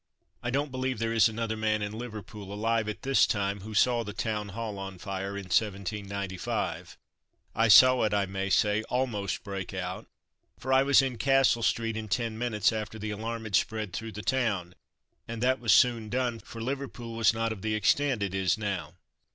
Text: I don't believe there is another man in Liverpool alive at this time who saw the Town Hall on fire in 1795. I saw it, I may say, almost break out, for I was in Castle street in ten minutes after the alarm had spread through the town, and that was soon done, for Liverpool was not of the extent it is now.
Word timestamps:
I 0.41 0.49
don't 0.49 0.71
believe 0.71 0.97
there 0.97 1.13
is 1.13 1.29
another 1.29 1.55
man 1.55 1.83
in 1.83 1.91
Liverpool 1.91 2.51
alive 2.51 2.89
at 2.89 3.03
this 3.03 3.27
time 3.27 3.59
who 3.59 3.75
saw 3.75 4.03
the 4.03 4.13
Town 4.13 4.49
Hall 4.49 4.79
on 4.79 4.97
fire 4.97 5.37
in 5.37 5.43
1795. 5.43 6.97
I 7.53 7.67
saw 7.67 8.01
it, 8.01 8.11
I 8.11 8.25
may 8.25 8.49
say, 8.49 8.81
almost 8.89 9.43
break 9.43 9.75
out, 9.75 10.07
for 10.57 10.73
I 10.73 10.81
was 10.81 11.03
in 11.03 11.19
Castle 11.19 11.61
street 11.61 11.95
in 11.95 12.07
ten 12.07 12.35
minutes 12.35 12.73
after 12.73 12.97
the 12.97 13.11
alarm 13.11 13.43
had 13.43 13.55
spread 13.55 13.93
through 13.93 14.13
the 14.13 14.23
town, 14.23 14.73
and 15.27 15.39
that 15.43 15.59
was 15.59 15.71
soon 15.71 16.09
done, 16.09 16.39
for 16.39 16.59
Liverpool 16.63 17.13
was 17.15 17.31
not 17.31 17.51
of 17.51 17.61
the 17.61 17.75
extent 17.75 18.23
it 18.23 18.33
is 18.33 18.57
now. 18.57 18.95